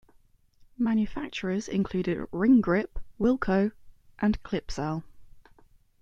[0.79, 3.71] Manufacturers included Ring Grip, Wilco
[4.17, 5.03] and Clipsal.